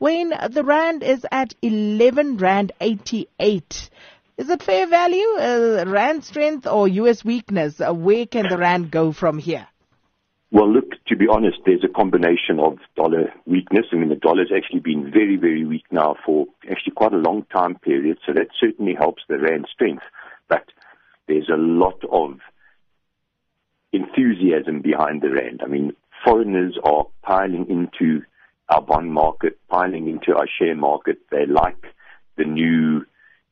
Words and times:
Wayne, 0.00 0.32
the 0.50 0.62
rand 0.62 1.02
is 1.02 1.26
at 1.32 1.54
11 1.60 2.36
rand 2.36 2.70
88. 2.80 3.90
Is 4.36 4.48
it 4.48 4.62
fair 4.62 4.86
value, 4.86 5.26
uh, 5.40 5.84
rand 5.88 6.22
strength 6.22 6.68
or 6.68 6.86
US 6.86 7.24
weakness? 7.24 7.80
Uh, 7.80 7.92
where 7.92 8.24
can 8.24 8.46
the 8.48 8.58
rand 8.58 8.92
go 8.92 9.10
from 9.10 9.38
here? 9.38 9.66
Well, 10.52 10.72
look, 10.72 10.92
to 11.08 11.16
be 11.16 11.26
honest, 11.28 11.58
there's 11.66 11.82
a 11.84 11.92
combination 11.92 12.60
of 12.60 12.78
dollar 12.94 13.32
weakness. 13.44 13.86
I 13.92 13.96
mean, 13.96 14.08
the 14.08 14.14
dollar's 14.14 14.52
actually 14.56 14.80
been 14.80 15.10
very, 15.10 15.36
very 15.36 15.64
weak 15.64 15.84
now 15.90 16.14
for 16.24 16.46
actually 16.70 16.92
quite 16.94 17.12
a 17.12 17.16
long 17.16 17.44
time 17.52 17.74
period, 17.74 18.18
so 18.24 18.32
that 18.32 18.48
certainly 18.60 18.94
helps 18.94 19.24
the 19.28 19.38
rand 19.38 19.66
strength. 19.72 20.04
But 20.48 20.64
there's 21.26 21.50
a 21.52 21.58
lot 21.58 22.00
of 22.10 22.38
enthusiasm 23.92 24.80
behind 24.80 25.22
the 25.22 25.30
rand. 25.30 25.60
I 25.62 25.66
mean, 25.66 25.92
foreigners 26.24 26.78
are 26.84 27.06
piling 27.22 27.66
into 27.68 28.22
our 28.68 28.82
bond 28.82 29.12
market, 29.12 29.58
piling 29.68 30.08
into 30.08 30.36
our 30.36 30.46
share 30.58 30.76
market. 30.76 31.18
They 31.30 31.46
like 31.46 31.82
the 32.36 32.44
new 32.44 33.04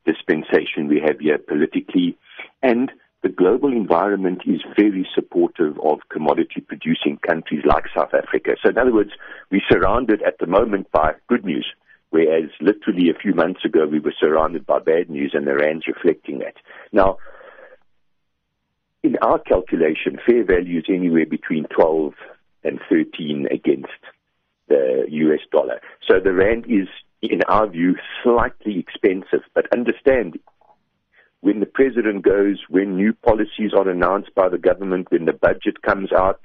dispensation 0.04 0.88
we 0.88 1.00
have 1.04 1.20
here 1.20 1.38
politically. 1.38 2.16
And 2.62 2.90
the 3.22 3.28
global 3.28 3.72
environment 3.72 4.42
is 4.46 4.60
very 4.78 5.06
supportive 5.14 5.78
of 5.80 5.98
commodity 6.10 6.60
producing 6.60 7.18
countries 7.26 7.64
like 7.66 7.84
South 7.94 8.14
Africa. 8.14 8.52
So, 8.62 8.70
in 8.70 8.78
other 8.78 8.94
words, 8.94 9.10
we're 9.50 9.62
surrounded 9.68 10.22
at 10.22 10.38
the 10.38 10.46
moment 10.46 10.90
by 10.92 11.14
good 11.28 11.44
news, 11.44 11.66
whereas 12.10 12.50
literally 12.60 13.10
a 13.10 13.18
few 13.18 13.34
months 13.34 13.64
ago 13.64 13.86
we 13.86 13.98
were 13.98 14.14
surrounded 14.18 14.64
by 14.64 14.78
bad 14.78 15.10
news, 15.10 15.32
and 15.34 15.46
the 15.46 15.56
Rand's 15.56 15.88
reflecting 15.88 16.38
that. 16.38 16.54
Now, 16.92 17.18
in 19.02 19.16
our 19.22 19.38
calculation, 19.38 20.18
fair 20.24 20.44
value 20.44 20.78
is 20.78 20.84
anywhere 20.88 21.26
between 21.26 21.64
12 21.64 22.12
and 22.64 22.80
13 22.88 23.48
against 23.50 23.88
US 25.08 25.40
dollar. 25.50 25.80
So 26.06 26.20
the 26.20 26.32
Rand 26.32 26.66
is 26.68 26.88
in 27.22 27.42
our 27.48 27.66
view, 27.66 27.96
slightly 28.22 28.78
expensive. 28.78 29.42
But 29.54 29.72
understand, 29.72 30.38
when 31.40 31.60
the 31.60 31.66
president 31.66 32.22
goes, 32.22 32.58
when 32.68 32.96
new 32.96 33.12
policies 33.12 33.72
are 33.74 33.88
announced 33.88 34.34
by 34.34 34.48
the 34.48 34.58
government, 34.58 35.10
when 35.10 35.24
the 35.24 35.32
budget 35.32 35.82
comes 35.82 36.12
out, 36.12 36.40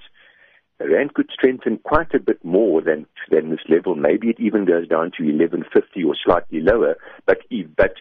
the 0.79 0.89
rand 0.89 1.13
could 1.13 1.29
strengthen 1.31 1.77
quite 1.77 2.13
a 2.15 2.19
bit 2.19 2.43
more 2.43 2.81
than 2.81 3.05
than 3.29 3.51
this 3.51 3.59
level. 3.69 3.95
Maybe 3.95 4.29
it 4.29 4.39
even 4.39 4.65
goes 4.65 4.87
down 4.87 5.11
to 5.17 5.23
11.50 5.23 6.05
or 6.05 6.15
slightly 6.15 6.59
lower. 6.59 6.95
But 7.27 7.39
but 7.75 7.95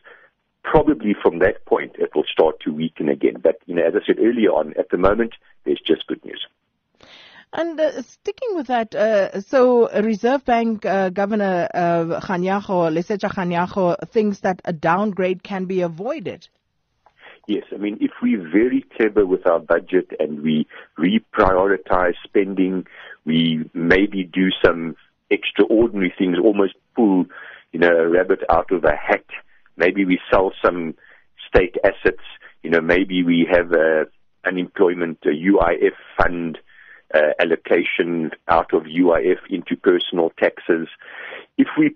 probably 0.62 1.14
from 1.20 1.41
that 1.41 1.64
point, 1.67 1.97
it 1.98 2.14
will 2.14 2.24
start 2.24 2.61
to 2.61 2.72
weaken 2.72 3.11
again. 3.11 3.36
But 3.42 3.56
you 3.67 3.74
know, 3.74 3.86
as 3.86 3.95
I 3.95 4.06
said 4.06 4.19
earlier 4.19 4.50
on, 4.50 4.72
at 4.78 4.89
the 4.91 4.97
moment, 4.97 5.34
there's 5.64 5.80
just 5.86 6.06
good 6.06 6.24
news. 6.24 6.47
And 7.53 7.81
uh, 7.81 8.03
sticking 8.03 8.55
with 8.55 8.69
that, 8.69 8.95
uh, 8.95 9.41
so 9.41 9.91
Reserve 10.01 10.45
Bank 10.45 10.87
uh, 10.87 11.11
Governor 11.11 11.69
uh, 11.75 12.20
Kganyago, 12.20 12.92
Lesetja 12.92 13.29
Kganyago, 13.29 13.97
thinks 14.09 14.41
that 14.41 14.62
a 14.65 14.73
downgrade 14.73 15.42
can 15.42 15.65
be 15.65 15.81
avoided. 15.81 16.48
Yes, 17.48 17.65
I 17.73 17.79
mean, 17.79 17.98
if 18.01 18.12
we're 18.23 18.48
very 18.48 18.84
clever 18.97 19.27
with 19.27 19.47
our 19.48 19.59
budget 19.59 20.12
and 20.20 20.42
we 20.42 20.69
reprioritize 20.97 22.15
spending, 22.23 22.87
we 23.25 23.69
maybe 23.75 24.23
do 24.23 24.51
some 24.64 24.95
extraordinary 25.31 26.14
things, 26.17 26.37
almost 26.42 26.75
pull, 26.95 27.25
you 27.73 27.81
know, 27.81 27.91
a 27.91 28.09
rabbit 28.09 28.41
out 28.48 28.70
of 28.70 28.85
a 28.85 28.95
hat. 28.95 29.25
Maybe 29.77 30.05
we 30.05 30.20
sell 30.31 30.53
some 30.64 30.95
state 31.48 31.75
assets. 31.83 32.23
You 32.62 32.70
know, 32.70 32.81
maybe 32.81 33.25
we 33.25 33.48
have 33.51 33.73
a 33.73 34.05
unemployment 34.47 35.19
a 35.25 35.29
UIF 35.29 35.95
fund 36.17 36.59
uh, 37.14 37.33
allocation 37.39 38.30
out 38.48 38.72
of 38.72 38.84
UIF 38.84 39.39
into 39.48 39.77
personal 39.77 40.30
taxes. 40.39 40.89
If 41.58 41.69
we 41.78 41.94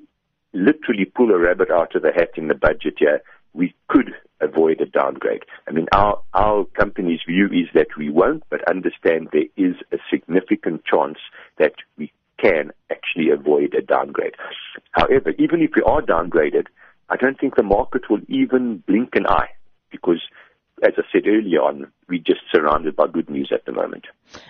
literally 0.52 1.04
pull 1.04 1.30
a 1.30 1.38
rabbit 1.38 1.70
out 1.70 1.94
of 1.94 2.02
the 2.02 2.12
hat 2.12 2.30
in 2.36 2.48
the 2.48 2.54
budget 2.54 2.94
here, 2.98 3.22
we 3.52 3.74
could 3.88 4.14
avoid 4.40 4.80
a 4.80 4.86
downgrade. 4.86 5.44
I 5.68 5.72
mean, 5.72 5.86
our, 5.92 6.20
our 6.34 6.64
company's 6.64 7.20
view 7.26 7.46
is 7.46 7.68
that 7.74 7.96
we 7.96 8.10
won't, 8.10 8.42
but 8.50 8.68
understand 8.68 9.28
there 9.32 9.46
is 9.56 9.76
a 9.92 9.98
significant 10.10 10.84
chance 10.84 11.18
that 11.58 11.74
we 11.96 12.12
can 12.38 12.72
actually 12.90 13.30
avoid 13.30 13.74
a 13.74 13.82
downgrade. 13.82 14.34
However, 14.90 15.30
even 15.38 15.62
if 15.62 15.70
we 15.76 15.82
are 15.82 16.02
downgraded, 16.02 16.66
I 17.08 17.16
don't 17.16 17.38
think 17.38 17.54
the 17.54 17.62
market 17.62 18.10
will 18.10 18.20
even 18.28 18.82
blink 18.86 19.14
an 19.14 19.26
eye 19.26 19.50
because 19.90 20.20
as 20.82 20.92
I 20.98 21.02
said 21.12 21.26
earlier 21.26 21.60
on, 21.60 21.92
we're 22.08 22.18
just 22.18 22.40
surrounded 22.52 22.96
by 22.96 23.06
good 23.06 23.30
news 23.30 23.50
at 23.52 23.64
the 23.64 23.72
moment. 23.72 24.06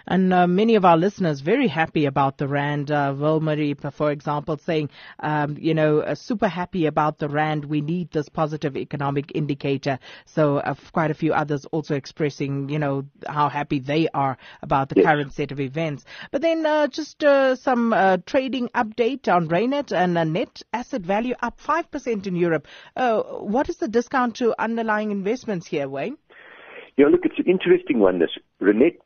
And 0.06 0.32
uh, 0.32 0.46
many 0.46 0.74
of 0.74 0.84
our 0.84 0.96
listeners 0.96 1.40
very 1.40 1.68
happy 1.68 2.06
about 2.06 2.38
the 2.38 2.48
rand. 2.48 2.90
Uh, 2.90 3.14
Wilmarie, 3.16 3.92
for 3.92 4.10
example, 4.10 4.56
saying, 4.56 4.90
um, 5.20 5.56
you 5.58 5.74
know, 5.74 6.00
uh, 6.00 6.14
super 6.14 6.48
happy 6.48 6.86
about 6.86 7.18
the 7.18 7.28
rand. 7.28 7.64
We 7.64 7.80
need 7.80 8.10
this 8.10 8.28
positive 8.28 8.76
economic 8.76 9.32
indicator. 9.34 9.98
So 10.26 10.58
uh, 10.58 10.74
quite 10.92 11.10
a 11.10 11.14
few 11.14 11.32
others 11.32 11.64
also 11.66 11.94
expressing, 11.94 12.68
you 12.68 12.78
know, 12.78 13.04
how 13.26 13.48
happy 13.48 13.78
they 13.78 14.08
are 14.14 14.36
about 14.62 14.88
the 14.88 14.96
yes. 14.96 15.06
current 15.06 15.32
set 15.32 15.52
of 15.52 15.60
events. 15.60 16.04
But 16.30 16.42
then 16.42 16.64
uh, 16.64 16.86
just 16.88 17.22
uh, 17.22 17.56
some 17.56 17.92
uh, 17.92 18.18
trading 18.26 18.68
update 18.74 19.28
on 19.28 19.48
Reinet 19.48 19.92
and 19.92 20.16
a 20.18 20.24
net 20.24 20.62
asset 20.72 21.02
value 21.02 21.34
up 21.42 21.60
5% 21.60 22.26
in 22.26 22.36
Europe. 22.36 22.66
what 22.96 23.68
is 23.68 23.76
the 23.76 23.88
discount 23.88 24.36
to 24.36 24.54
underlying 24.58 25.10
investments 25.10 25.66
here, 25.66 25.88
Wayne? 25.88 26.16
Yeah, 26.96 27.06
look, 27.06 27.24
it's 27.24 27.38
an 27.38 27.50
interesting 27.50 27.98
one. 27.98 28.20
This 28.20 28.30
Reinet 28.62 28.98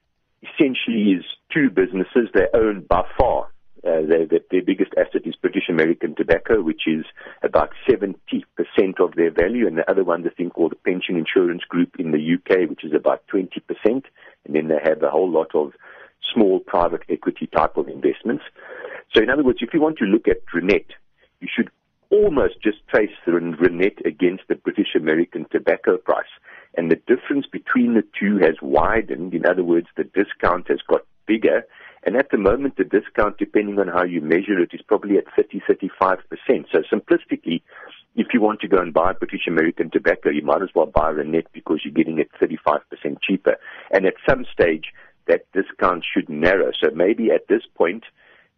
essentially 0.43 1.13
is 1.13 1.25
two 1.53 1.71
businesses. 1.71 2.29
They 2.35 2.47
own 2.53 2.85
by 2.89 3.05
far. 3.19 3.51
Uh, 3.79 4.03
their, 4.07 4.27
their 4.51 4.63
biggest 4.63 4.93
asset 4.99 5.23
is 5.25 5.37
British 5.37 5.69
American 5.71 6.15
Tobacco, 6.15 6.61
which 6.61 6.83
is 6.87 7.07
about 7.43 7.71
70% 7.89 8.15
of 8.99 9.15
their 9.15 9.31
value, 9.31 9.67
and 9.67 9.79
the 9.79 9.89
other 9.89 10.03
one, 10.05 10.25
the 10.25 10.31
thing 10.31 10.51
called 10.51 10.73
the 10.73 10.91
Pension 10.91 11.17
Insurance 11.17 11.63
Group 11.63 11.95
in 11.99 12.11
the 12.11 12.19
UK, 12.19 12.69
which 12.69 12.85
is 12.85 12.93
about 12.93 13.23
20%. 13.33 13.53
And 13.87 14.03
then 14.49 14.69
they 14.69 14.79
have 14.83 15.03
a 15.03 15.11
whole 15.11 15.31
lot 15.31 15.55
of 15.55 15.73
small 16.35 16.61
private 16.61 17.03
equity 17.09 17.47
type 17.47 17.77
of 17.77 17.89
investments. 17.89 18.45
So, 19.15 19.23
in 19.23 19.31
other 19.31 19.45
words, 19.45 19.61
if 19.63 19.73
you 19.73 19.81
want 19.81 19.97
to 19.99 20.05
look 20.05 20.29
at 20.29 20.45
Reinet, 20.55 20.87
you 21.41 21.49
should 21.55 21.71
almost 22.11 22.61
just 22.63 22.79
trace 22.89 23.11
the 23.25 23.33
Reinet 23.33 24.05
against 24.05 24.43
the 24.49 24.57
British 24.57 24.95
American 24.97 25.47
tobacco 25.51 25.97
price 25.97 26.27
and 26.77 26.91
the 26.91 27.01
difference 27.07 27.47
between 27.51 27.95
the 27.95 28.05
two 28.19 28.39
has 28.39 28.57
widened. 28.63 29.35
In 29.35 29.47
other 29.47 29.65
words, 29.65 29.87
the 29.97 30.05
discount 30.05 30.69
has 30.69 30.81
got 30.89 31.03
bigger. 31.27 31.63
And 32.05 32.17
at 32.17 32.31
the 32.31 32.39
moment, 32.39 32.77
the 32.77 32.85
discount, 32.85 33.39
depending 33.39 33.79
on 33.79 33.89
how 33.89 34.05
you 34.05 34.21
measure 34.21 34.59
it, 34.61 34.71
is 34.73 34.81
probably 34.87 35.19
at 35.19 35.25
30, 35.35 35.61
35%. 35.69 36.19
So 36.73 36.83
simplistically, 36.93 37.63
if 38.15 38.29
you 38.33 38.41
want 38.41 38.61
to 38.61 38.69
go 38.69 38.79
and 38.79 38.95
buy 38.95 39.13
British 39.13 39.47
American 39.47 39.91
tobacco, 39.91 40.31
you 40.31 40.43
might 40.43 40.63
as 40.63 40.71
well 40.75 40.87
buy 40.87 41.13
Reinet 41.13 41.47
because 41.53 41.81
you're 41.85 41.93
getting 41.93 42.19
it 42.19 42.31
35% 42.41 42.81
cheaper. 43.23 43.57
And 43.91 44.07
at 44.07 44.15
some 44.29 44.45
stage, 44.53 44.87
that 45.27 45.47
discount 45.53 46.05
should 46.05 46.29
narrow. 46.29 46.71
So 46.83 46.91
maybe 46.95 47.31
at 47.31 47.49
this 47.49 47.63
point, 47.77 48.05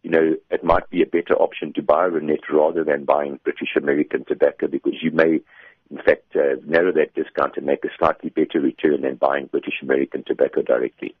you 0.03 0.09
know, 0.09 0.35
it 0.49 0.63
might 0.63 0.89
be 0.89 1.01
a 1.01 1.05
better 1.05 1.35
option 1.35 1.73
to 1.73 1.83
buy 1.83 2.07
Reinet 2.07 2.49
rather 2.51 2.83
than 2.83 3.05
buying 3.05 3.39
British 3.43 3.75
American 3.75 4.25
tobacco 4.25 4.67
because 4.67 4.95
you 5.01 5.11
may 5.11 5.41
in 5.91 5.97
fact, 5.97 6.35
uh, 6.35 6.55
narrow 6.65 6.93
that 6.93 7.13
discount 7.15 7.57
and 7.57 7.65
make 7.65 7.83
a 7.83 7.89
slightly 7.99 8.29
better 8.29 8.61
return 8.61 9.01
than 9.01 9.15
buying 9.15 9.47
British 9.47 9.81
American 9.81 10.23
tobacco 10.25 10.61
directly. 10.61 11.13